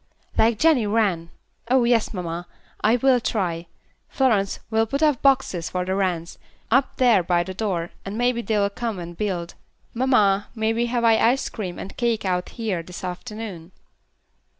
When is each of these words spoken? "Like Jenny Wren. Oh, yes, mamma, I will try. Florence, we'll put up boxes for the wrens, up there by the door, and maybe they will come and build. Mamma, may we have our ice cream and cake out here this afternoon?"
"Like 0.35 0.57
Jenny 0.57 0.87
Wren. 0.87 1.29
Oh, 1.69 1.83
yes, 1.83 2.11
mamma, 2.11 2.47
I 2.83 2.95
will 2.95 3.19
try. 3.19 3.67
Florence, 4.09 4.57
we'll 4.71 4.87
put 4.87 5.03
up 5.03 5.21
boxes 5.21 5.69
for 5.69 5.85
the 5.85 5.93
wrens, 5.93 6.39
up 6.71 6.97
there 6.97 7.21
by 7.21 7.43
the 7.43 7.53
door, 7.53 7.91
and 8.03 8.17
maybe 8.17 8.41
they 8.41 8.57
will 8.57 8.71
come 8.71 8.97
and 8.97 9.15
build. 9.15 9.53
Mamma, 9.93 10.47
may 10.55 10.73
we 10.73 10.87
have 10.87 11.03
our 11.03 11.11
ice 11.11 11.47
cream 11.49 11.77
and 11.77 11.95
cake 11.97 12.25
out 12.25 12.49
here 12.49 12.81
this 12.81 13.03
afternoon?" 13.03 13.73